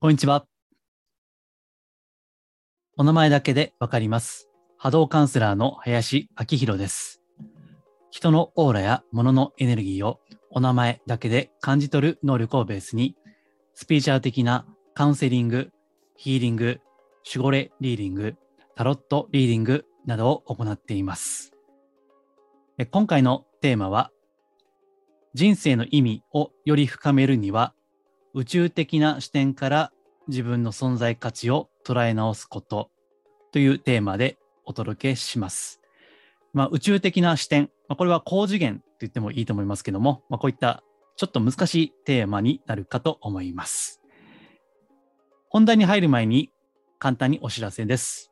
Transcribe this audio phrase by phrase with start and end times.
[0.00, 0.46] こんにちは。
[2.96, 4.48] お名前だけでわかります。
[4.76, 7.20] 波動カウンセラーの林明宏です。
[8.12, 10.20] 人のオーラや物のエネルギーを
[10.52, 13.16] お名前だけで感じ取る能力をベースに、
[13.74, 15.70] スピーチャー的なカウンセリング、
[16.14, 16.78] ヒーリング、
[17.26, 18.36] 守護霊リーディング、
[18.76, 21.50] タロットリーディングなどを行っています。
[22.92, 24.12] 今回のテーマは、
[25.34, 27.74] 人生の意味をより深めるには、
[28.34, 29.92] 宇宙的な視点から
[30.28, 32.90] 自分の存在価値を捉え直すこと
[33.52, 35.80] というテーマでお届けします。
[36.52, 40.82] まあ、宇宙的な視点、まあ、これは高次元と言ってもいいと思いますけども、まあ、こういった
[41.16, 44.00] ちょっと難しいテーマになるかと思います。
[45.48, 46.52] 本題に入る前に
[46.98, 48.30] 簡単にお知らせです。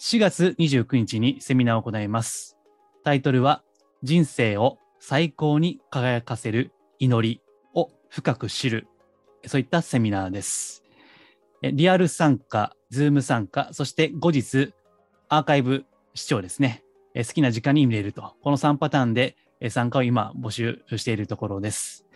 [0.00, 2.56] 4月29日にセミナーを行います。
[3.04, 3.62] タイトルは
[4.02, 7.40] 人生を最高に輝かせる祈り
[7.74, 8.86] を深く知る
[9.46, 10.82] そういったセミナーです。
[11.62, 14.72] えリアル参加、 Zoom 参加、そして後日、
[15.28, 16.82] アーカイブ視聴ですね。
[17.14, 18.34] え好きな時間に見れると。
[18.42, 22.06] この3パターンでえ参加を今募集しているところです。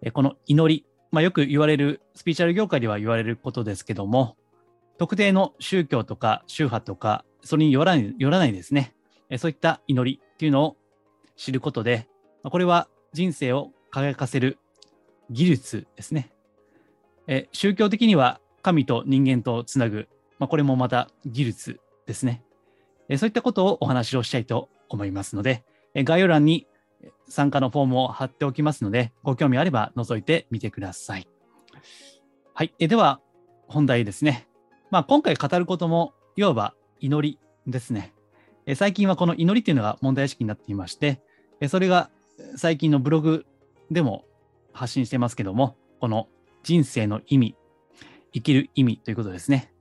[0.00, 4.36] えこの祈り、まあ、よく言われる、スピリチュアル業界では言われることですけども、
[4.96, 8.94] 特定の宗教とか宗派とか、それによらないよらないですね。
[9.28, 10.76] えそういった祈りっていうのを
[11.36, 12.08] 知ることで、
[12.42, 14.58] まこれは人生を輝かせる
[15.30, 16.30] 技術ですね。
[17.28, 22.42] え宗教的には神と人間とつなぐ、まあ、これもまた技術ですね。
[23.08, 26.66] えそういったことをお話をしたいと思いますので、え概要欄に
[27.28, 31.28] 参加のフォームを貼っておきますので、ご興味あれば覗いてみてください。
[32.54, 32.74] はい。
[32.78, 33.20] えでは、
[33.68, 34.48] 本題ですね。
[34.90, 38.14] まあ、今回語ることも、いわば祈りですね。
[38.66, 41.20] え最近はこの祈りっていうのが問題意識になっていまして、
[41.60, 42.10] えそれが
[42.56, 43.46] 最近のブログ
[43.90, 44.24] でも
[44.72, 46.28] 発信してますけども、この
[46.68, 47.56] 人生の意味、
[48.34, 49.72] 生きる意味ということですね。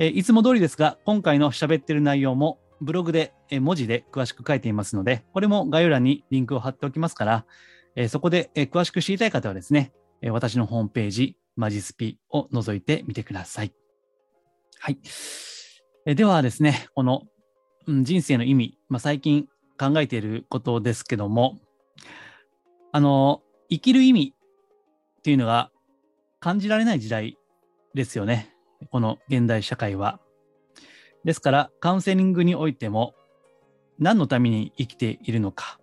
[0.00, 7.46] えいつも通りですが、今回の喋ってる内容もブログでえ文字で詳しく書いていますので、これも概要欄にリンクを貼っておきますから、
[7.94, 13.72] えそこでえ詳しく知りたい方はですね、え私のホームページ、マジスピを覗いてみてください。
[14.80, 14.98] はい。
[16.06, 17.22] えではですね、この、
[17.86, 19.46] うん人生の意味、まあ、最近
[19.78, 21.60] 考えていることですけども、
[22.90, 24.34] あの、生きる意味
[25.18, 25.70] っていうのが
[26.40, 27.38] 感じられない時代
[27.94, 28.54] ですよね。
[28.90, 30.20] この現代社会は。
[31.22, 33.14] ですから、カウンセリングにおいても、
[33.98, 35.78] 何のために生きているのか、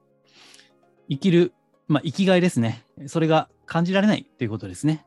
[1.10, 1.54] 生きる、
[1.88, 2.84] まあ、生きがいですね。
[3.06, 5.06] それが感じられないということですね。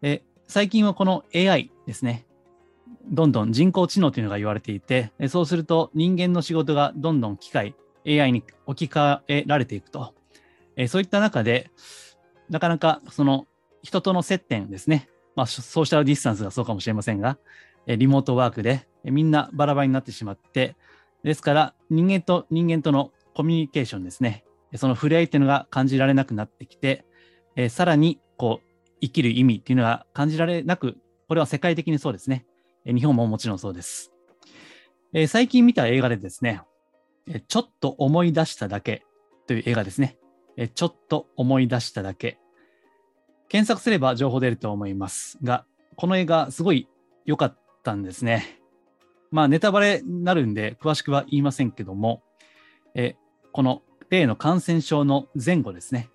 [0.00, 2.26] え最近はこの AI ですね。
[3.06, 7.74] どんどん人工知能というのが言われていて、そうすると人間の仕事がどんどん機械、
[8.06, 10.14] AI に置き換えられていくと。
[10.88, 11.70] そういった中で、
[12.48, 13.46] なかなかその
[13.84, 15.08] 人との接点ですね。
[15.36, 17.38] まあ、ソーシャルディスタンスがそうかもしれませんが、
[17.86, 20.74] リモートワークでみんなバラバラになってしまって、
[21.22, 24.44] ですから人間と人間とのコミュニケーションですね。
[24.76, 27.04] その触れ合いっていうのが感じられなくなってきて、
[27.56, 30.96] えさらにこう生きる意味っていうのが感じられなく、
[31.28, 32.46] これは世界的にそうですね。
[32.86, 34.12] え日本ももちろんそうです。
[35.12, 36.62] え最近見た映画でですね、
[37.28, 39.04] えちょっと思い出しただけ
[39.46, 40.16] という映画ですね。
[40.56, 42.38] えちょっと思い出しただけ。
[43.48, 45.64] 検索すれば情報出ると思いますが、
[45.96, 46.88] この映画すごい
[47.24, 48.60] 良かったんですね。
[49.30, 52.22] まあネタバレになるんで詳しくは言いませんけども、
[52.94, 53.16] え
[53.52, 56.08] この例の感染症の前後ですね。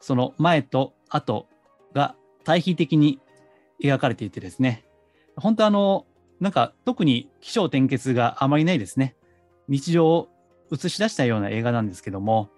[0.00, 1.48] その前と後
[1.94, 2.14] が
[2.44, 3.20] 対比的に
[3.82, 4.84] 描かれていてですね。
[5.36, 6.06] 本当あの、
[6.40, 9.16] なんか特に起承転結があまりないですね。
[9.68, 10.28] 日常を
[10.72, 12.50] 映し出したような映画なんですけども、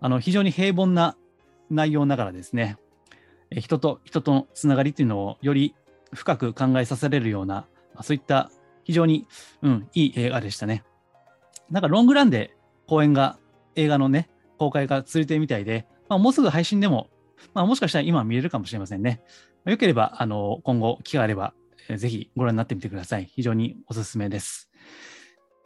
[0.00, 1.16] あの非常に平凡な
[1.70, 2.76] 内容ながらですね、
[3.50, 5.74] 人と人とのつながりというのをより
[6.12, 7.66] 深く考えさせられるような、
[8.02, 8.50] そういった
[8.84, 9.26] 非常に、
[9.62, 10.84] うん、いい映画でしたね。
[11.70, 12.56] なんかロングランで
[12.86, 13.38] 公演が、
[13.74, 17.10] 映画のね、公開が続いてるみたいで、まあ、もうすぐ配信でも、
[17.52, 19.20] まあ、もしかしたら今見れるかもしれませんね。
[19.66, 21.52] よければ、あの、今後、機会あれば、
[21.96, 23.26] ぜひご覧になってみてください。
[23.26, 24.70] 非常におすすめです。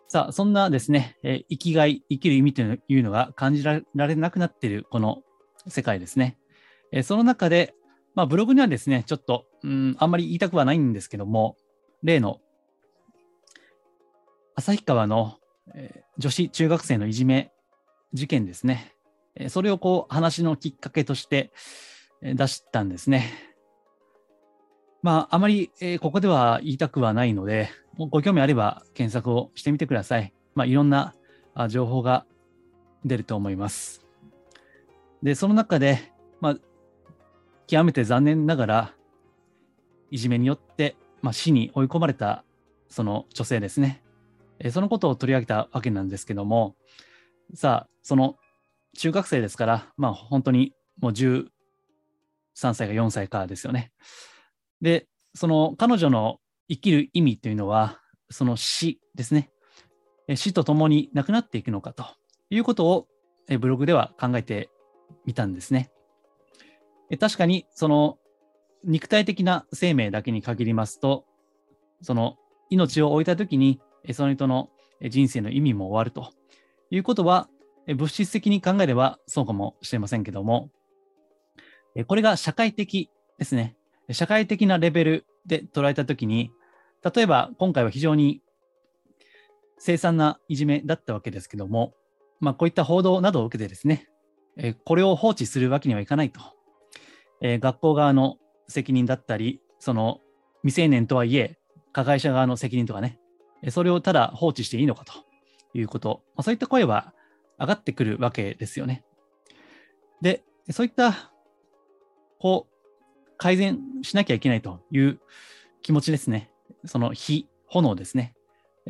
[0.08, 5.22] さあ、そんなですね、え生きがい、生きる意味というのが感じられなくなっているこの
[5.68, 6.36] 世界ですね。
[6.90, 7.74] えその中で、
[8.14, 11.56] まあ、ブログにはですね、ちょっと、うん、あんまり言いたくはないんですけども、
[12.02, 12.40] 例の、
[14.56, 15.36] 旭川の、
[15.74, 17.50] えー女子中学生のいじめ
[18.12, 18.94] 事件ですね。
[19.34, 21.52] えーそれをこう、話のきっかけとして
[22.22, 23.32] えー出したんですね。
[25.02, 30.32] まあ、あまり、えーここでは言いたくはないので、ご興味あれば検索をしてみてください。
[30.54, 31.14] まあ、いろんな
[31.54, 32.26] あ情報が
[33.04, 34.04] 出ると思います。
[35.22, 36.56] で、その中で、まあ、
[37.70, 38.94] 極めて残念ながら、
[40.10, 42.44] いじめによって、まあ、死に追い込まれた
[42.88, 44.02] その女性ですね。
[44.58, 46.74] えそのことを取り上げたわけなんですけども、
[47.54, 48.34] さあ、その
[48.98, 51.46] 中学生ですから、まあ本当にもう13
[52.58, 53.92] 歳か4歳かですよね。
[54.80, 55.06] で、
[55.36, 58.00] その彼女の生きる意味というのは、
[58.30, 59.48] その死ですね。
[60.34, 62.04] 死とともになくなっていくのかと
[62.50, 63.06] いうことを
[63.60, 64.70] ブログでは考えて
[65.24, 65.92] みたんですね。
[67.18, 68.18] 確かに、その
[68.84, 71.24] 肉体的な生命だけに限りますと、
[72.02, 72.36] その
[72.70, 73.80] 命を置いたときに、
[74.12, 74.70] その人の
[75.08, 76.32] 人生の意味も終わると。
[76.90, 77.48] いうことは、
[77.86, 80.70] 物質的に考えればそうかもしれませんけども、
[82.06, 83.76] これが社会的ですね。
[84.12, 86.50] 社会的なレベルで捉えたときに、
[87.14, 88.42] 例えば今回は非常に
[89.78, 91.94] 凄惨ないじめだったわけですけども、
[92.38, 94.08] まあ、こういった報道などを受けてですね、
[94.84, 96.40] これを放置するわけにはいかないと、
[97.40, 98.38] えー学校側の
[98.68, 100.20] 責任だったり、その
[100.62, 101.58] 未成年とはいえ、
[101.92, 103.18] 加害者側の責任とかね、
[103.70, 105.12] それをただ放置していいのかと
[105.74, 107.12] いうこと、まあ、そういった声は
[107.58, 109.04] 上がってくるわけですよね。
[110.22, 111.32] で、そういった、
[112.38, 115.18] こう、改善しなきゃいけないという
[115.82, 116.50] 気持ちですね。
[116.84, 118.34] その火、炎ですね。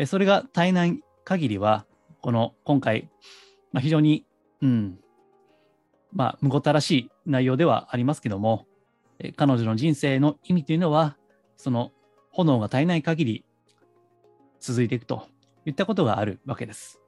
[0.07, 1.87] それが絶えない限りは、
[2.21, 3.09] この今回、
[3.73, 4.27] まあ、非常に、
[4.61, 4.99] うん、
[6.13, 8.67] まあ、むごたらしい内容ではありますけども、
[9.19, 11.17] え彼女の人生の意味というのは、
[11.57, 11.93] その
[12.31, 13.45] 炎が絶えない限り
[14.61, 15.27] 続いていくと
[15.67, 17.01] いったことがあるわけです。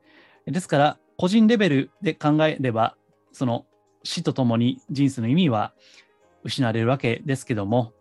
[0.47, 2.97] ですから、個人レベルで考えれば、
[3.33, 3.67] その
[4.03, 5.73] 死とともに人生の意味は
[6.43, 7.93] 失われるわけですけども、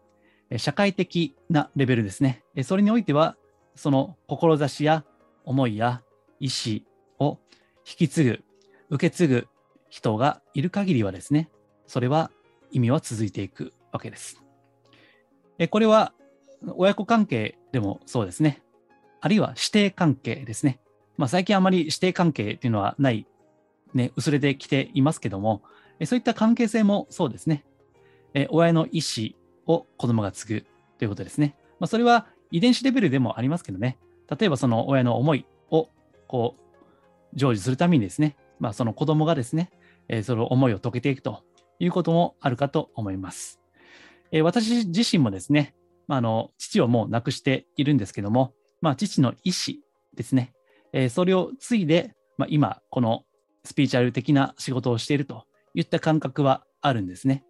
[0.58, 2.44] 社会的なレベルですね。
[2.64, 3.38] それにおいては、
[3.76, 5.06] その志や
[5.46, 6.02] 思いや
[6.40, 6.82] 意思
[7.26, 7.40] を
[7.88, 8.44] 引き継ぐ、
[8.90, 9.48] 受け継ぐ
[9.92, 11.50] 人がいる限りはですね、
[11.86, 12.32] それは
[12.72, 14.42] 意味は続いていくわけです。
[15.60, 16.14] えこれは
[16.76, 18.64] 親子関係でもそうですね。
[19.20, 20.80] あるいは師弟関係ですね。
[21.18, 23.28] まあ、最近あまり師弟関係というのはない、
[23.94, 25.62] ね、薄れてきていますけども、
[26.06, 27.66] そういった関係性もそうですね。
[28.34, 29.36] え親の意思
[29.68, 30.66] を子供が継ぐ
[31.00, 31.56] ということですね。
[31.82, 33.98] まあ、それは遺伝子レベルでもありますけどね。
[34.30, 35.90] 例えばその親の思いを
[36.28, 39.70] こう成就するためにですね、まあ、その子供がですね、
[40.12, 41.44] えその思いを解けていくと
[41.80, 43.60] いうこともあるかと思います。
[44.32, 45.74] え私自身もですね、
[46.08, 49.78] まあ、の父をもう亡くしているんですけども、まあ、父の意思
[50.14, 50.54] ですね、
[50.94, 53.24] えそれを継いで、まあ、今、この
[53.64, 57.46] スピーチャル的な仕事をしているといった感覚はあるんですね。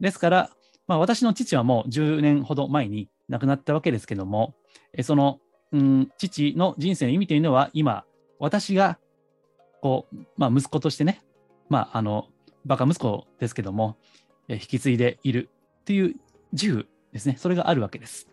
[0.00, 0.50] ですから、
[0.88, 4.54] まあ、私の父はもう10年ほど前に亡くなったわけですけども、
[4.92, 5.38] えその、
[5.72, 8.04] うん、父の人生の意味というのは今、
[8.40, 8.98] 私が
[9.80, 11.22] こう、まあ、息子としてね、
[11.70, 12.28] まあ、あの、
[12.66, 13.96] バカ息子ですけども、
[14.48, 15.48] え引き継いでいる
[15.86, 16.16] という
[16.52, 18.28] 自負ですね、それがあるわけです。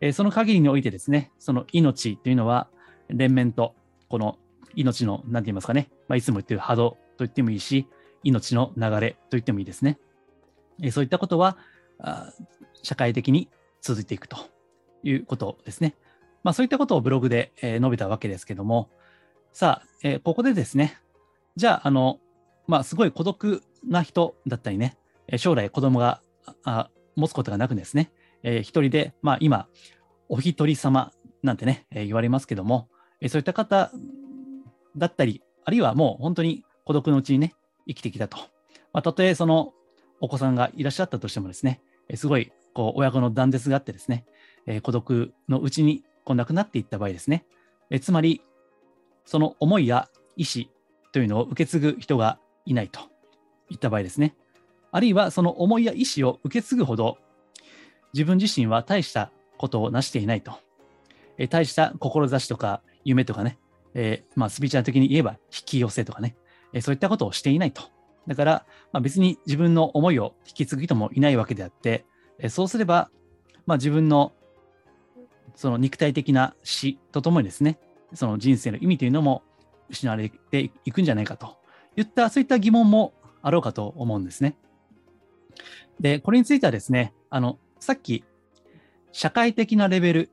[0.00, 2.68] えその限りにおいてですね、その命というのは、
[3.08, 3.74] 連綿と、
[4.08, 4.38] この
[4.76, 7.88] 命の、なんて言いますかね、まあ、いつも言ってる波動と言ってもいいし、
[8.22, 9.98] 命の流れと言ってもいいですね。
[10.82, 11.56] えそういったことは、
[11.98, 12.32] あ
[12.82, 13.48] 社会的に
[13.80, 14.36] 続いていくと
[15.02, 15.96] いうことですね。
[16.44, 18.90] まあ、そういったことをブログで、え述べたわけですけども、
[19.52, 20.98] さあ、えここでですね、
[21.56, 22.20] じゃあ、あの、
[22.68, 24.96] まあ、すごい孤独な人だったりね、
[25.38, 26.20] 将来子供が
[26.64, 28.12] あ持つことがなくですね、
[28.42, 29.66] えー一人で、まあ、今、
[30.28, 32.88] お一人様なんてね、えー言われますけども、
[33.20, 33.90] えーそういった方
[34.96, 37.54] だったり、あるいはもう本当に孤独のうちにね、
[37.86, 38.36] 生きてきたと。
[38.92, 39.72] まあ、たとえその
[40.20, 44.26] お子さんがいらっしゃったとしてもですね、えーすごいこう親子の断絶があってですね、
[44.66, 47.46] えー孤独のうちにこう亡くなっていった場合ですね、
[47.90, 48.42] えーつまり、
[49.24, 50.66] その思いや意思
[51.12, 53.00] というのを受け継ぐ人がいないと
[53.70, 54.34] いった場合ですね。
[54.92, 57.18] あるいはその思いや意思を受け継ぐほど
[58.14, 60.52] 自分自身は大したことを成していないと。
[61.36, 63.58] え大した志とか夢とかね、
[63.94, 66.36] えーまあ、スピーチャー的に言えば引き寄せとかね、
[66.72, 67.82] えーそういったことをしていないと。
[68.26, 72.04] だから、まあ、別に自分の思いを引き継ぐ人もいないわけであって、
[72.38, 73.10] えーそうすれば、
[73.66, 74.32] まあ、自分の
[75.54, 77.78] その肉体的な死とともにですね、
[78.14, 79.42] その人生の意味というのも
[79.88, 81.56] 失われていくんじゃないかと
[82.00, 83.12] いった、そういった疑問も
[83.42, 84.56] あろうかと思うんですね。
[86.00, 88.24] で、これについてはですね、あの、さっき、
[89.12, 90.30] 社会的なレベル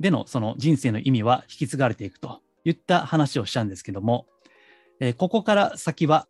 [0.00, 4.26] でのその人生の意味は引き継がれていくといった話をしたんですけども、
[5.00, 6.26] えここから先は、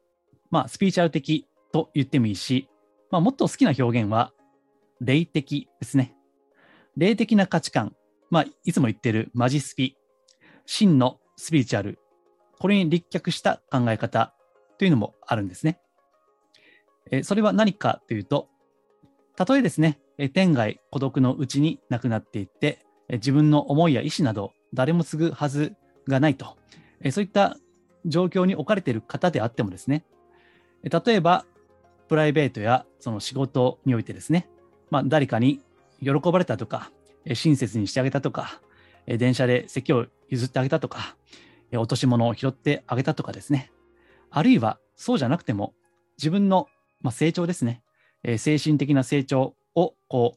[0.50, 2.68] まあ、スピーチャル的と言ってもいいし、
[3.10, 4.32] まあ、もっと好きな表現は、
[5.00, 6.14] 霊的ですね。
[6.96, 7.94] 霊的な価値観、
[8.30, 9.96] まあ、いつも言ってるマジスピ、
[10.66, 11.98] 真のスピリチュアル、
[12.58, 14.34] これに立脚した考え方
[14.78, 15.80] というのもあるんですね。
[17.10, 18.48] えそれは何かというと、
[19.36, 25.74] たとえですね、え天外孤独のうちに亡くなっていって、え自分の思いや意思など誰も継ぐはず
[26.06, 26.56] がないと、
[27.00, 27.56] えそういった
[28.06, 30.04] 状況に置かれている方であってもですね、
[30.82, 31.44] 例えば
[32.08, 34.48] プライベートやその仕事においてですね、
[34.90, 35.60] まあ、誰かに
[36.00, 36.90] 喜ばれたとか、
[37.34, 38.60] 親切にしてあげたとか、
[39.06, 41.16] 電車で席を譲ってあげたとか、
[41.72, 43.70] 落とし物を拾ってあげたとかですね、
[44.30, 45.74] あるいはそうじゃなくても
[46.18, 46.66] 自分の、
[47.00, 47.82] まあ、成長ですね、
[48.24, 50.36] えー精神的な成長をこ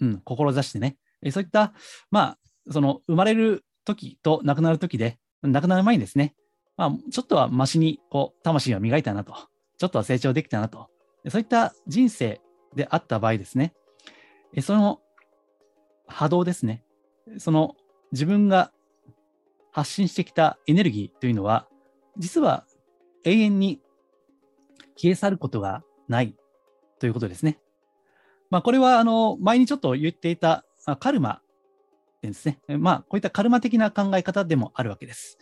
[0.00, 1.72] う、うん、志してね、えーそういった、
[2.10, 2.38] まあ、
[2.70, 6.34] その生まれる時と亡くなる時で、亡くなる前にですね、
[6.76, 9.34] まあ、ちょっとはマシにこう魂を磨いたなと、
[9.78, 10.88] ちょっとは成長できたなと、
[11.28, 12.40] そういった人生
[12.74, 13.72] であった場合ですね、
[14.54, 15.00] えーその
[16.06, 16.82] 波動ですね、
[17.38, 17.76] その
[18.10, 18.72] 自分が
[19.70, 21.68] 発信してきたエネルギーというのは、
[22.18, 22.66] 実は
[23.24, 23.80] 永遠に
[24.96, 26.34] 消え去ることがない
[26.98, 27.58] ということですね。
[28.50, 30.64] まあ、これはあの前にちょっと言っていた
[30.98, 31.40] カルマ
[32.22, 32.60] ですね。
[32.68, 35.38] まあ、こういったカルマ的な考え方でもあるわけです。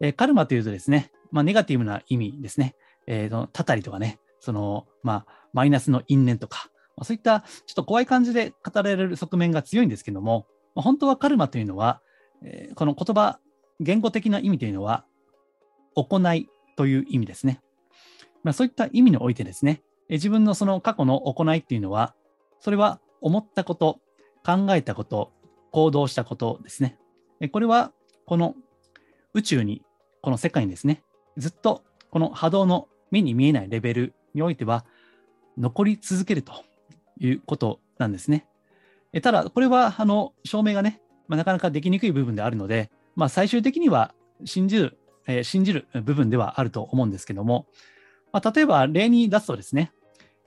[0.00, 2.74] えカルマというとですね、まあ、ネガティブな意味ですね。
[3.06, 12.00] えーのたたりとかね、その、まあ、マイナスの因縁とか、まあ、そういったちょっと怖い感じで語られる側面が強いんですけども、まあ、本当はカルマというのは、
[12.44, 13.40] えーこの言葉、
[13.80, 15.04] 言語的な意味というのは、
[15.94, 17.60] 行いという意味ですね。
[18.42, 22.14] まあ、そういった意味においてですね、自分のその過去の行いっていうのは、
[22.60, 24.00] それは思ったこと、
[24.44, 25.32] 考えたこと、
[25.70, 26.98] 行動したことですね。
[27.52, 27.92] これは
[28.26, 28.54] この
[29.34, 29.82] 宇宙に、
[30.20, 31.02] この世界にですね、
[31.36, 34.84] ずっとこの波動の目に見えないレベルにおいては
[35.56, 36.52] 残り続けると
[37.18, 38.46] いうことなんですね。
[39.22, 44.14] ただ、これはあの証明がね、まあ、なかなかできにくい部分であるので、まあ、最終的には
[44.44, 47.66] 信じる、えー信じる部分ではあると思うんですけども、
[48.32, 49.92] まあ、例えば例に出すとですね、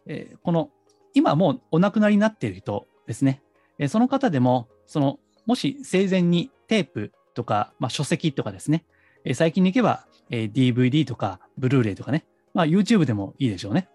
[0.06, 0.70] えーこの
[1.14, 3.42] 今もうお亡くなりになっている人ですね、
[3.80, 8.86] えーその方でも、そのもし生前にテープとか、まあ、書籍とかですね、
[9.24, 13.90] えー最近に行けば、えー DVD とかブルーレイとかね、まあ、YouTube でもいいでしょうね。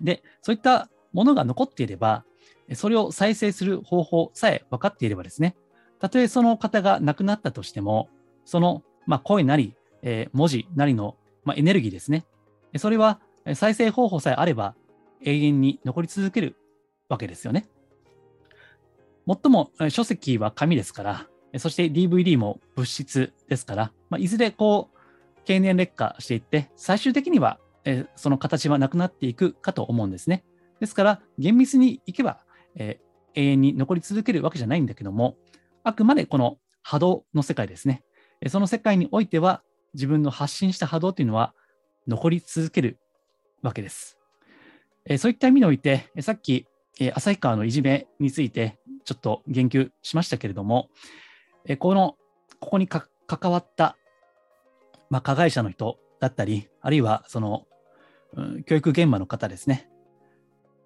[0.00, 2.24] で、そういったものが残っていれば、
[2.74, 5.56] それを再生する方法さえ分かっていればですね、
[5.98, 8.08] たとえその方が亡くなったとしても、
[8.44, 12.26] その、まあ、声なり、えー文字なりの、まあ、エネルギーですね。
[12.76, 13.20] それは
[13.54, 14.74] 再生方法さえあれば
[15.22, 16.56] 永遠に残り続ける
[17.08, 17.66] わけですよね。
[19.26, 21.26] もっとも書籍は紙ですから、
[21.58, 24.98] そして DVD も物質ですから、まあ、いずれこう
[25.44, 30.44] 経年劣化していって、最終的にはえその形はなくなっていくかと思うんですね。
[30.80, 32.40] ですから、厳密にいけば、
[32.76, 35.36] えー永遠に残り続けるわけじゃないんだけども、
[35.84, 38.02] あくまでこの波動の世界ですね。
[38.48, 39.62] その世界においては、
[39.94, 41.54] 自分の発信した波動というのは
[42.06, 42.98] 残り続ける
[43.62, 44.18] わけです。
[45.04, 46.66] えそういった意味において、えさっき、
[47.00, 50.88] え旭川のいじめについてちょっと言及しましたけれども、
[51.64, 52.16] えこの、
[52.60, 53.08] ここに関
[53.50, 53.96] わった、
[55.08, 57.66] まあ、加害者の人だったり、あるいはその、
[58.34, 59.90] うん教育現場の方ですね。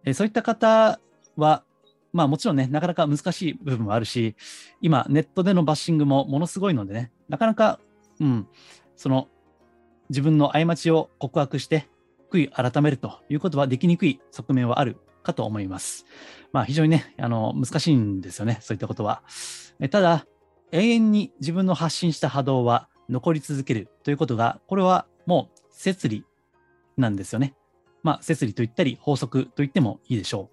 [0.05, 0.99] えそういった方
[1.37, 1.65] は、
[2.13, 4.37] まあもちろんね、なかなか難しい部分もあるし、
[4.81, 7.81] 今ネットでのバッシングもものすごいのでね、なかなか、
[8.21, 8.49] うん、
[8.97, 9.29] その
[10.11, 11.89] 自分の過ちを告白して、
[12.31, 16.05] 悔い改めるということはできにくい側面はあるかと思います。
[16.53, 19.23] まあ非常にね、あの、難しいんですよね、そういったことは。
[19.81, 20.27] えただ、
[20.73, 26.25] 永遠に自分の発信した波動は残り続けるということが、これはもう摂理
[26.97, 27.55] なんですよね。
[28.03, 30.51] まあ、摂理と言ったり、法則と言ってもいいでしょ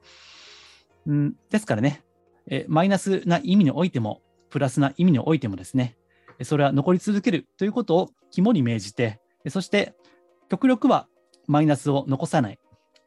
[1.05, 1.13] う。
[1.13, 2.03] ん、ですからね、
[2.48, 5.98] えマイナスな意味においても、プラスな意味においてもですね、
[6.44, 9.20] それは残り続けるということを肝に銘じて、
[9.50, 9.94] そして
[10.50, 11.08] 極力は
[11.48, 12.60] マイナスを残さない。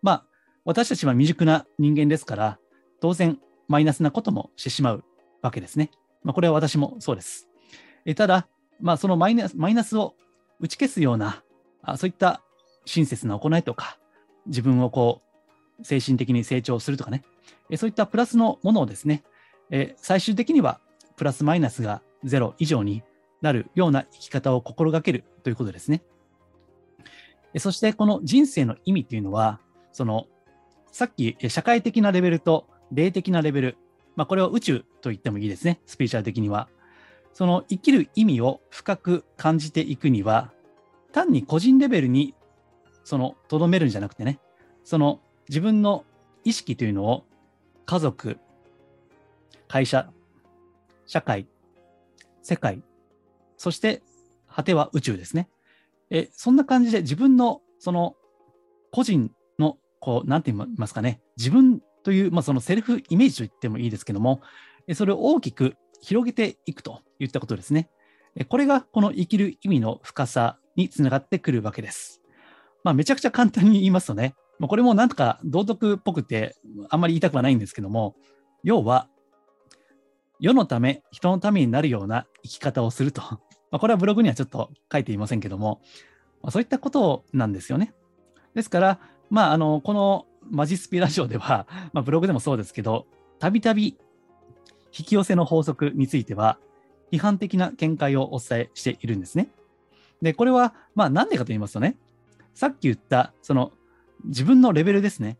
[0.02, 0.24] まあ、
[0.64, 2.58] 私たちは未熟な人間ですから、
[3.00, 3.38] 当然
[3.68, 5.04] マイナスなこともしてしまう
[5.42, 5.90] わけですね。
[6.22, 7.48] まあ、これは私もそうです。
[8.04, 8.48] えただ、
[8.80, 10.14] まあ、そのマイナスマイナスを
[10.60, 11.42] 打ち消すような、
[11.82, 12.42] あそういった
[12.86, 13.98] 親切な行いとか、
[14.46, 15.22] 自分をこ
[15.80, 17.22] う、精神的に成長するとかね、
[17.70, 19.24] えそういったプラスのものをですね、
[19.70, 20.80] え最終的には
[21.16, 23.02] プラスマイナスがゼロ以上に
[23.44, 26.02] なるような生き方を心がけるということですね。
[27.58, 29.60] そしてこの人生の意味というのは、
[29.92, 30.26] その
[30.90, 33.76] さっき社会的なレベルと霊的なレベル、
[34.16, 36.68] まあ、これを宇宙と言ってもいいですね、スピーチャー的には。
[37.34, 40.52] その生きる意味を深く感じていくには、
[41.12, 42.34] 単に個人レベルに
[43.04, 44.40] そのとどめるんじゃなくてね、
[44.84, 46.04] その自分の
[46.44, 47.24] 意識というのを
[47.84, 48.38] 家族、
[49.68, 50.10] 会社、
[51.06, 51.46] 社会、
[52.42, 52.82] 世界、
[53.64, 54.02] そして
[54.46, 55.48] 果ては宇宙ですね。
[56.10, 58.14] えそんな感じで自分のその
[58.92, 64.42] 個人のこう、なんて言いますかね、自分という、まあ、そのセルフイメージと言ってもいいですけども、
[64.92, 67.88] それを大きく広げていくといったことですね。
[68.50, 72.20] これがこの生きる意味の深さにつながってくるわけです。
[72.82, 76.54] まあ、めちゃくちゃ簡単に言いますとね、これもなんとか道徳っぽくて
[76.90, 78.14] あんまり言いたくはないんですけども、
[78.62, 79.08] 要は、
[80.38, 83.22] 世のため、人のためになるような生き方をすると。
[83.70, 85.80] まあ、これはブログにはちょっと書いていませんけども、
[86.42, 87.94] まあ、そういったことなんですよね。
[88.54, 93.06] ですから、まあ、あのこのマジスピラジオでは、 まあ、ブログでもそうですけど、
[93.38, 93.96] たびたび
[94.96, 96.58] 引き寄せの法則については、
[97.10, 99.48] 批判的な見解をお伝えしているんですね。
[100.22, 101.96] で、これは、まあ、なんでかと言いますとね、
[102.54, 103.72] さっき言った、その、
[104.24, 105.38] 自分のレベルですね。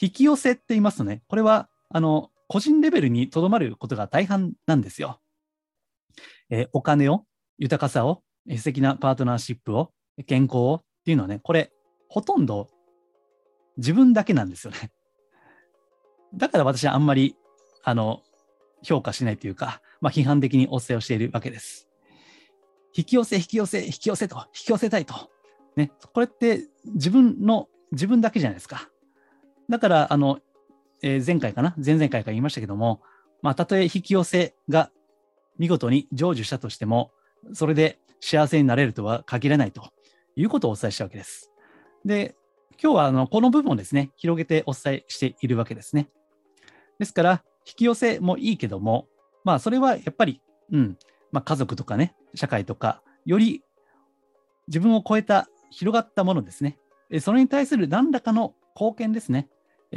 [0.00, 5.20] 引き寄せって言いますとね、これは、あの、個人レベルにとどまることが大半なんですよ。
[6.50, 7.24] えー、お金を、
[7.58, 8.22] 豊かさを、
[8.56, 9.92] 素敵なパートナーシップを、
[10.26, 11.72] 健康をっていうのはね、これ、
[12.08, 12.68] ほとんど
[13.76, 14.90] 自分だけなんですよね。
[16.34, 17.36] だから私はあんまり、
[17.82, 18.22] あの、
[18.82, 21.88] 評価しないというか、まあ、批判的にお伝えをしているわけです。
[22.94, 25.14] 引き寄せ、引き寄せ、引き寄せと、引き寄せたいと。
[25.76, 28.90] ね、これって自分の、自分だけじゃないですか。
[29.68, 30.40] だから、あの、
[31.02, 33.02] えー、前回かな、前々回から言いましたけども、
[33.42, 34.90] まあ、たとえ引き寄せが
[35.58, 37.12] 見事に成就したとしても、
[37.52, 39.90] それで幸せになれるとは限らないと
[40.36, 41.52] いうことをお伝えしたわけです。
[42.04, 42.34] で、
[42.82, 46.08] 今日はあのこの部分をですね、広げてお伝えしているわけですね。
[46.98, 49.08] ですから、引き寄せもいいけども、
[49.44, 50.40] まあ、それはやっぱり、
[50.72, 50.98] うん、
[51.32, 53.62] まあ、家族とかね、社会とか、より
[54.68, 56.78] 自分を超えた、広がったものですね。
[57.20, 59.48] それに対する何らかの貢献ですね。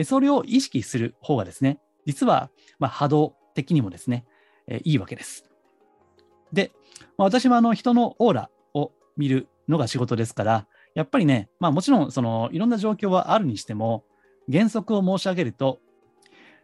[0.04, 4.26] それを意識する方がですね、実は、まあ、波動的にもですね、
[4.68, 5.49] えいいわけです。
[6.54, 6.72] で、
[7.18, 14.04] まあ、私はあの人のオーラを見るのが仕事ですから、やっぱりね、まあ、もちろんそのいろんな状況はあるにしても、
[14.52, 15.80] 原則を申し上げると、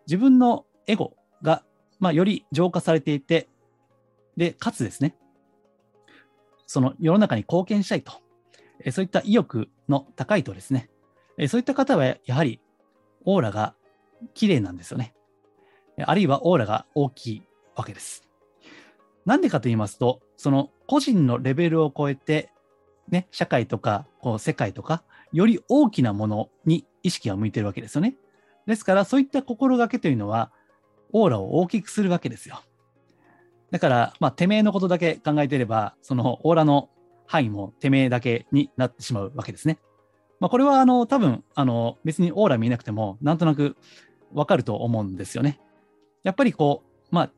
[0.08, 1.63] 自分のエゴが、
[2.00, 3.48] まあ、より浄化されていて、
[4.38, 5.15] で、かつですね、
[6.68, 8.14] その世の中に貢献したいと、
[8.83, 10.90] えそういった意欲の高いとですね、
[11.38, 12.59] えそういった方はやはり
[13.24, 13.75] オーラが
[14.33, 15.14] 綺麗なんですよね。
[16.03, 17.44] あるいはオーラが大きい
[17.75, 18.27] わけです。
[19.25, 22.51] なんでかと言いますと、その個人のレベルを超えて、
[23.09, 28.16] ね、社会とかこう世界とか、より大きなものに意識が向いてるわけですよね。
[28.68, 30.51] ですから、そういった心がけというのは、
[31.11, 32.61] オーラを大きくするわけですよ。
[33.72, 36.90] だから、まあ、てめえのことだけ考えてれば、そのオーラの
[37.27, 39.79] 範囲もてめえだけになってしまうわけですね。
[40.40, 43.77] まあ、これはあの多分あの別にオーラ見えなくてもなんとなく
[44.33, 45.59] わかると思うんですよね。
[46.24, 47.31] やっぱりこう、まあ、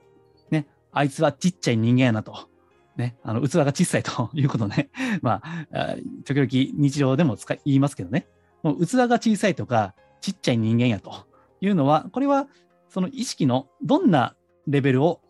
[0.91, 2.50] あいつはちっちゃい人間やなと。
[2.97, 4.89] ね、あの器が小さいと いうことね、
[5.21, 5.95] まあ、
[6.26, 6.47] 時々
[6.82, 8.28] 日常でも使い言いますけどね、
[8.63, 11.28] もう器が小さいとか、ちっちゃい人間やと
[11.62, 12.47] いうのは、これは
[12.89, 15.21] その意識のどんなレベルを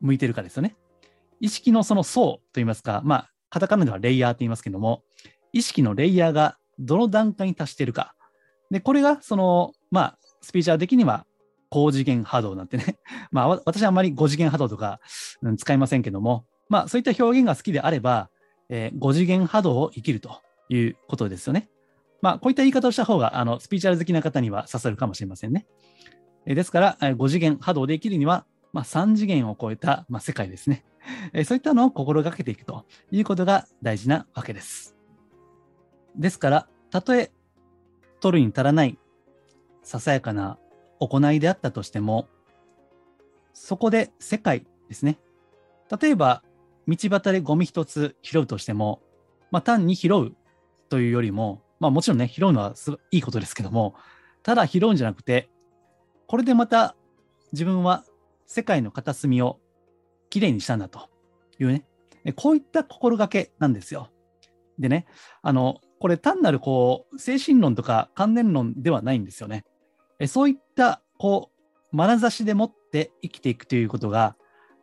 [0.00, 0.76] 向いてるかですよね。
[1.40, 5.02] 意識のその層といいますか、まあ、カタカナではレイヤーと言いますけども、
[5.52, 8.14] 意識のレイヤーがどの段階に達しているか。
[8.70, 11.26] で、これがその、まあ、スピーチャー的には
[11.74, 13.00] 高次元波動なんてね、
[13.32, 15.00] まあ、私はあまり5次元波動とか、
[15.42, 18.30] うん、使いませんけども、まあ、そういった表現が好きであれば、
[18.68, 21.68] えー、5次元波動を生きるということですよね。
[22.22, 25.66] まあ、こういった言い方をした方が、あの、スピーチャル好きな方には刺さるかもしれませんね。
[26.46, 30.84] えですから、5次元波動で生きるには、まあ、3次元を超えた、まあ、世界ですね。
[31.32, 34.96] えそういったのを心がけていくということが大事なわけです。
[36.14, 37.32] ですから、たとえ
[38.20, 38.96] 取るに足らない
[39.82, 40.56] ささやかな
[41.00, 42.28] 行いであったとしても、
[43.52, 45.18] そこで世界ですね。
[46.00, 46.42] 例えば、
[46.86, 49.00] 道端でゴミ一つ拾うとしても、
[49.50, 50.36] まあ、単に拾う
[50.88, 53.94] というよりも、まあ、もちろんね、拾うのはすごいいいことですけども、
[54.42, 55.48] ただ拾うんじゃなくて、
[56.26, 56.96] これでまた
[57.52, 58.04] 自分は
[58.46, 59.60] 世界の片隅を
[60.30, 61.08] きれいにしたんだと
[61.58, 61.84] いうね、
[62.36, 64.10] こういった心がけなんですよ。
[64.78, 65.06] でね、
[65.42, 69.64] あの、これ単なるこう、精神論とか観念論ではないんですよね。
[70.26, 71.50] そういった、こ
[71.92, 74.36] う、眼差しでもって生きていくということが、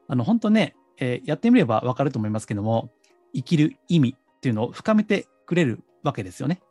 [0.08, 2.92] あの、本当ね、えー、やってみればわかると思いますけども、
[3.34, 6.62] 生きる意味っていうのを深めてくれるわけですよね。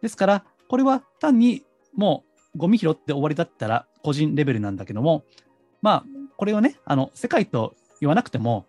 [0.00, 5.24] ですから、これは単にもうゴミ拾って終わりだったら個人レベルなんだけども、
[5.80, 6.04] まあ、
[6.36, 8.66] これをね、あの、世界と言わなくても、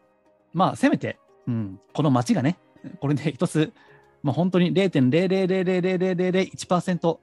[0.54, 2.58] まあ、せめて、うん、この街がね、
[3.00, 3.74] これで一つ、
[4.22, 7.18] まあ、本当に0.0000001%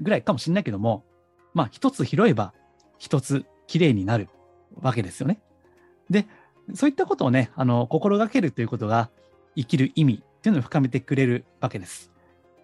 [0.00, 1.04] ぐらいかもしれないけども、
[1.54, 2.52] まあ、一つ拾えば、
[2.98, 4.28] 一つきれいになる
[4.80, 5.40] わけですよね。
[6.10, 6.26] で、
[6.74, 9.10] そういったことをね、あの心がけるということが、
[9.56, 12.10] 生きる意味っていうのを深めてくれるわけです。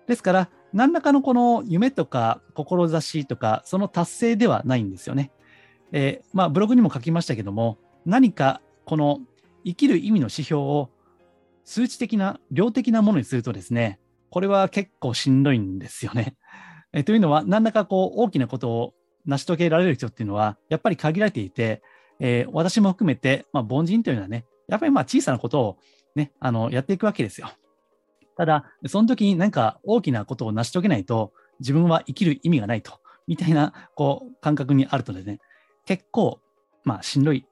[0.07, 5.31] ですから、何らかのこの夢とか志とか、その達成ではないんですよね。
[5.92, 9.20] えー、まあ、ブログにも書きましたけども、何かこの
[9.64, 10.90] 生きる意味の指標を
[11.64, 13.98] 数値的な、量的なものにするとですね、
[14.31, 16.35] これは結構しんどいんですよね。
[16.92, 18.94] え、というのは、何らかこう大きなことを
[19.26, 21.83] 成し遂げられる人っていうのは、やっぱり限られていて、
[22.18, 25.79] えー、私も含めて、まあ、凡人というのはね、やっぱりまあ小さなことを
[26.14, 27.50] ね、あの、やっていくわけですよ。
[28.37, 35.40] ただ、その時に何か大きなことを成し遂げないと、自分は生きる意味がないと、みたいな、こう、感覚にあるとですね、
[35.85, 36.40] 結構、
[36.85, 37.46] まあ、しんどい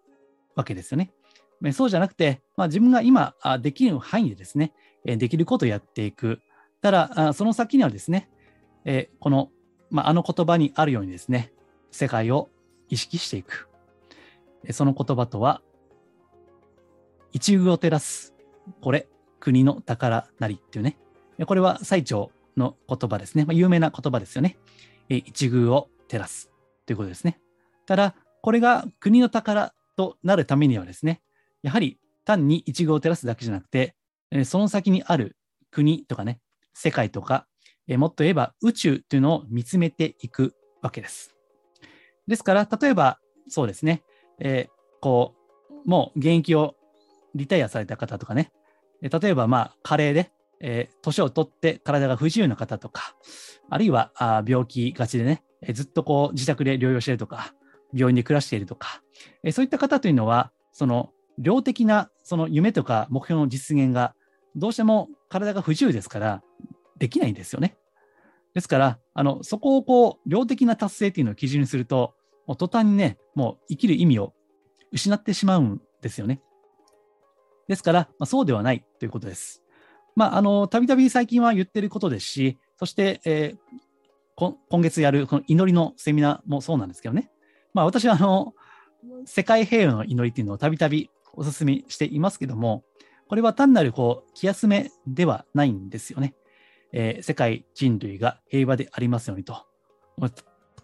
[0.54, 1.12] わけですよね。
[1.72, 4.72] そうじゃなくて、まあ、自分が今できる範囲でですね、
[5.04, 6.40] できることをやっていく。
[6.80, 8.28] ただ、その先にはですね、
[8.90, 9.50] えこの、
[9.90, 11.52] まあ、あの言葉にあるようにですね、
[11.90, 12.48] 世界を
[12.88, 13.68] 意識していく。
[14.70, 15.60] その言葉とは、
[17.32, 18.34] 一遇を照らす。
[18.80, 19.06] これ、
[19.40, 20.96] 国の宝なりっていうね。
[21.46, 23.44] これは最長の言葉ですね。
[23.44, 24.56] まあ、有名な言葉ですよね。
[25.10, 26.50] 一遇を照らす
[26.86, 27.38] ということですね。
[27.84, 31.20] ただ、これが国の宝となるためにはですね、
[31.62, 33.94] やはり単に一遇を照らすだけじゃなくて、
[34.44, 35.36] その先にある
[35.70, 36.40] 国とかね、
[36.72, 37.46] 世界とか、
[37.88, 41.34] えもっと言えば宇宙というのを見つめていくわけです。
[42.26, 44.02] ですから、例えばそうですね、
[44.38, 44.70] えー、
[45.00, 45.34] こ
[45.84, 46.76] う、もう現役を
[47.34, 48.52] リタイアされた方とかね、
[49.00, 53.14] 例えば、まあ、加齢で、えー、年を取って体が不自由な方とか、
[53.70, 57.54] あるいはあ病気がちでね、えー、ずっとこう自宅で療養しているとか、
[57.94, 59.02] 病院で暮らしているとか、
[59.42, 64.14] えー、そういった方というのは、その量的なその夢とか目標の実現が、
[64.56, 66.42] どうしても体が不自由ですから、
[66.98, 67.76] できないんですよね。
[68.54, 72.14] ですから、あのそこをこう量的な達成っていうのを基準にすると、
[72.46, 74.32] もう途端にね、もう生きる意味を
[74.92, 76.40] 失ってしまうんですよね。
[77.68, 79.62] ですから、まあ、そうではないということです。
[80.16, 87.30] まあ、あの、たびたび最近は言ってることですし、そして、えー、今月やるこの祈りのセミナーもそうなんですけどね。
[87.74, 88.54] まあ、私はあの、
[89.26, 92.82] 世界平和の祈りっていうのをたびたびお勧めしていますけども、
[93.28, 96.34] これは単なるこう気休めではないんですよね。
[96.92, 99.66] えー、世界人類が平和でありますようにと。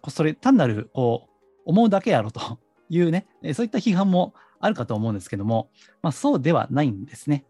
[0.08, 1.30] それ単なるこう
[1.64, 2.58] 思うだけやろと
[2.90, 5.70] いうね、そういった批判もあるかと思うんですけども、
[6.02, 7.44] まあ、そうではないんですね。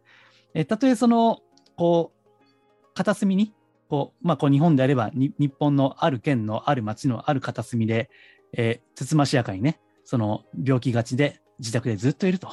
[0.54, 1.40] えたとえその、
[1.76, 3.52] こう、片隅に、
[3.88, 8.08] こう、まあ、こう日本であれば日本のある県のある町のある片隅で、
[8.52, 12.48] えー、つつましやかにね、その病気がちで自宅でずっといると、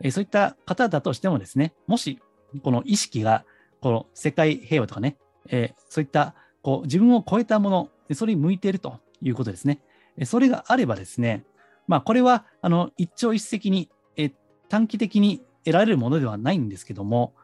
[0.00, 2.18] えー、そういった方だとしてもですね、もし
[2.62, 3.44] この意識が
[3.80, 5.16] この世界平和とかね、
[5.48, 9.80] えー、そういったこう自分を超えたもの、それに向いているということですね。
[10.24, 11.44] それがあればですね、
[11.86, 14.30] まあ、これはあの一朝一夕にえ
[14.68, 17.34] 短期的に得られるものではないんですけども、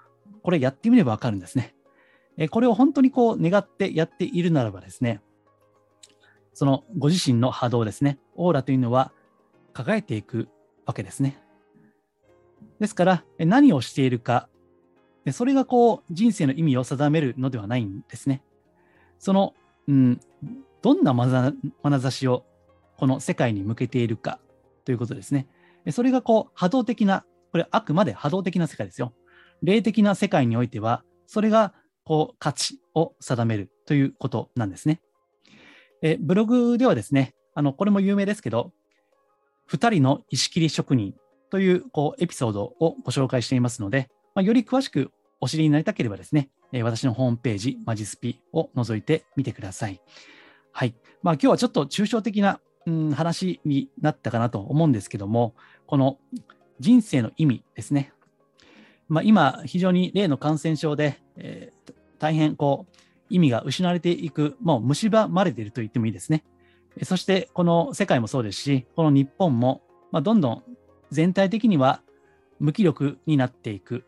[0.42, 1.74] これやってみればわかるんですね。
[2.36, 5.20] えこれを本当にこう願ってやっているならばですね、
[6.52, 9.12] そのご自身の波動ですね、オーラというのは
[9.72, 10.48] 輝いていく
[10.86, 11.42] わけですね。
[12.78, 14.48] ですから、何をしているか、
[15.24, 18.42] でそれがこう人生の意味を定めるのではないんですね。
[19.18, 19.54] その、
[19.86, 20.20] うん、
[20.82, 22.44] どんな眼差しを
[22.96, 24.40] この世界に向けているか
[24.84, 25.46] ということですね。
[25.90, 29.12] それがこう波動的な、これあくまで波動的な世界ですよ。
[29.62, 35.00] 霊的な世界においては、それがこう価値を定めるということなんですね。
[36.02, 38.72] えブログではですね、あのこれも有名ですけど、
[39.70, 41.14] 2人の石切り職人
[41.50, 44.08] というこうエピソードをご紹介していますので、
[44.40, 50.00] まあ、より詳しくお知りになりたければですね、え私のホームページ、マジスピを覗いてみてください。
[50.72, 50.94] はい。
[51.22, 55.54] まあ、今日はちょっと抽象的なうん、話になったかなと思うんですけども、
[55.86, 56.18] この
[56.78, 58.12] 人生の意味ですね。
[59.08, 62.96] まあ、今、非常に例の感染症で、えー、大変こう
[63.28, 66.44] 意味が失われていく、もう蝕まれていると言ってもいいですね。
[67.02, 70.62] そして、この世界もそうですし、この日本も、まあ、どんどん
[71.10, 72.02] 全体的には
[72.58, 74.04] 無気力になっていく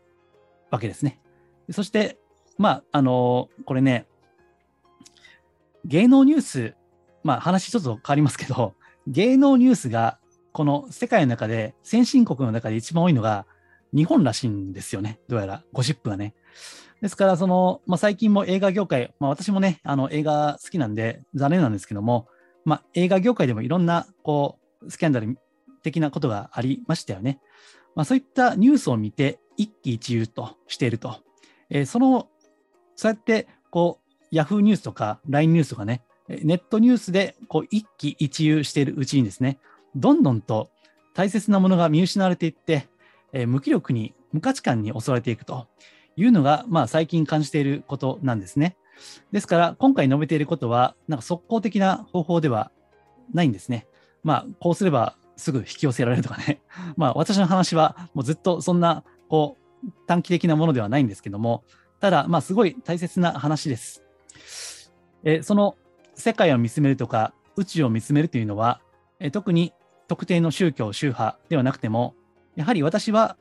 [0.73, 1.19] わけですね。
[1.71, 2.17] そして、
[2.57, 4.07] まあ、あのー、これね、
[5.85, 6.75] 芸能ニュース
[7.23, 8.75] まあ話ちょっと変わりますけど、
[9.07, 10.19] 芸能ニュースが
[10.51, 13.45] この世界の中で先進国の中で一番多いのが
[13.93, 15.19] 日本らしいんですよね。
[15.27, 16.35] どうやらゴシップがね。
[17.01, 22.27] ですから、その、まあ、最近も映画業界、まあ、私もね、あの映画好きなんで残念なんですけども、
[22.63, 25.37] まあ、映画業界でもいろんなこうスキャンダル
[25.81, 27.39] 的なことがありましたよね。
[27.95, 31.21] まあ、そういったニュースを見て一喜一憂としていると。
[31.69, 32.27] えー、その、
[32.95, 33.99] そうやってこ
[34.31, 39.59] う Yahoo ニュースとか LINE ニュースとかね、ネットニュースでこう一喜一憂しているうちにですね、
[39.95, 40.69] どんどんと
[41.13, 42.87] 大切なものが見失われていって、
[43.31, 45.67] えー、無気力に、無価値観に襲われていくと
[46.15, 48.77] いうのが、まあ、最近感じていることなんですね。
[49.31, 52.71] ですから、今回述べていることは、なんか速攻的な方法では
[53.33, 53.87] ないんですね。
[54.23, 56.61] まあ、こうすればすぐ引き寄せられるとかね。
[56.97, 61.63] まあ、私の話はもうずっとそんな、こう、短期的なものではないんですけども、
[61.99, 64.03] ただ、まあ、すごい大切な話です。
[65.23, 65.77] えその
[66.15, 68.81] 世界を見つめるとか、宇宙を見つめるというのは、
[69.19, 69.73] え特に
[70.07, 72.15] 特定の宗教、宗派ではなくても、
[72.55, 73.37] やはり私は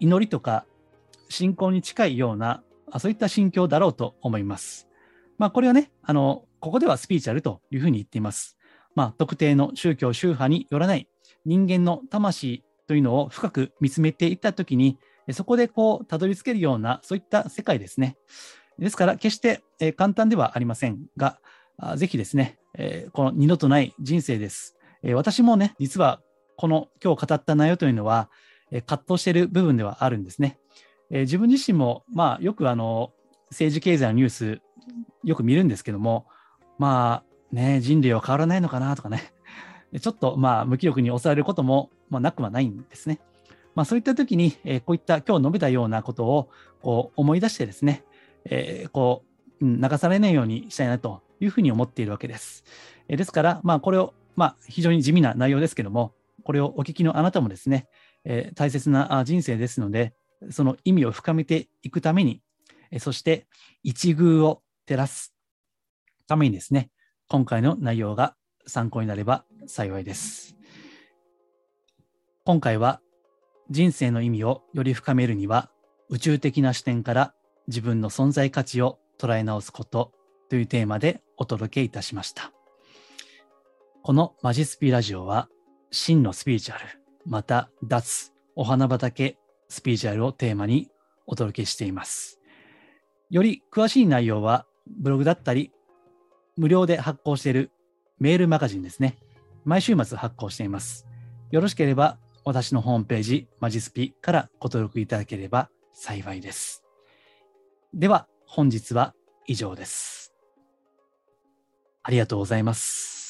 [0.00, 0.64] 祈りとか
[1.28, 4.88] 信仰に近いような、あそういった心境だろうと思います。
[5.38, 8.56] まあ、これはね、あの、ここではスピーチャルというふうに言っています。
[8.94, 11.08] まあ、特定の宗教、宗派によらない
[11.44, 14.98] 人間の魂というのを深く見つめていったときに、
[15.30, 18.18] そこでこう、たどり着けるような、そういった世界ですね。
[18.78, 19.62] ですから、決して、
[19.96, 21.38] 簡単ではありませんが、
[21.96, 22.58] ぜひですね、
[23.14, 24.76] この二度とない人生です。
[25.14, 26.20] 私もね、実は
[26.56, 28.28] この今日語った内容というのは、
[28.70, 30.58] 葛藤している部分ではあるんですね。
[31.08, 33.14] 自分自身も、まあ、よくあの
[33.48, 34.60] 政治経済のニュース、
[35.24, 36.26] よく見るんですけども、
[36.78, 39.32] まあね、人類は変わらないのかなとかね、
[39.98, 43.18] ちょっとまあ無気力に襲われることも、まあ、なくはないんですね。
[43.74, 46.50] まあ、そういった時に、えこういった今日述べたようなことを
[46.82, 48.04] こう思い出してですね、
[48.44, 49.24] えこ
[49.60, 52.64] う、流されないようにしたいなというふうに思っているわけです。
[53.08, 56.12] えですから、まあ、これを、まあ、非常に地味な内容ですけども、
[56.44, 57.88] これをお聞きのあなたもですね、
[58.24, 60.12] え大切な人生ですので、
[60.50, 62.42] その意味を深めていくために、
[62.90, 63.46] えそして
[63.82, 65.32] 一遇を照らす
[66.26, 66.90] ためにですね、
[67.28, 70.61] 今回の内容が参考になれば幸いです。
[72.44, 73.00] 今回は
[73.70, 75.70] 人生の意味をより深めるには
[76.08, 77.34] 宇宙的な視点から
[77.68, 80.10] 自分の存在価値を捉え直すこと
[80.50, 82.50] というテーマでお届けいたしました。
[84.02, 85.48] このマジスピラジオは
[85.92, 86.84] 真のスピーチュアル、
[87.26, 90.88] また脱お花畑スピーチュアルをテーマに
[91.28, 92.40] お届けしています。
[93.30, 95.70] より詳しい内容はブログだったり
[96.56, 97.70] 無料で発行している
[98.18, 99.16] メールマガジンですね。
[99.64, 101.06] 毎週末発行しています。
[101.52, 106.82] よろしければ私のホームページマジスピからご登録いただければ幸いです。
[107.94, 109.14] では本日は
[109.46, 110.34] 以上です。
[112.02, 113.21] ありがとうございます。